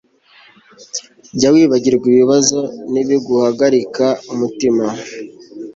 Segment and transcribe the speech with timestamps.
[1.35, 2.59] jya wibagirwa ibibazo
[2.91, 4.85] nibiguhagarika umutima